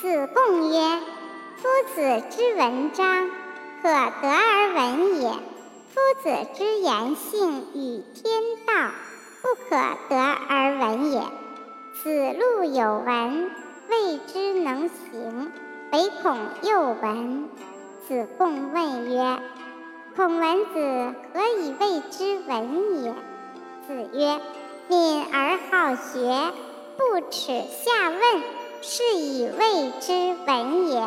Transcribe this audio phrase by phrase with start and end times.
[0.00, 0.78] 子贡曰
[1.58, 3.28] ：“夫子之文章，
[3.82, 5.32] 可得而闻也；
[5.92, 8.92] 夫子之言性与天道，
[9.42, 9.76] 不可
[10.08, 11.20] 得而闻也。
[12.00, 13.50] 子路有闻，
[13.88, 15.50] 未之能行，
[15.90, 17.48] 唯恐又闻。”
[18.06, 19.40] 子贡问曰
[20.14, 23.14] ：“孔文子何以谓之文也？”
[23.88, 24.40] 子曰
[24.86, 26.52] ：“敏而好学，
[26.96, 27.48] 不耻
[27.82, 28.42] 下问，
[28.80, 30.12] 是以谓之
[30.46, 31.02] 文也。”